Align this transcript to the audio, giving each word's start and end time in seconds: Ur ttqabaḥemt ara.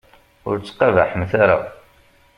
Ur 0.47 0.55
ttqabaḥemt 0.59 1.31
ara. 1.43 1.57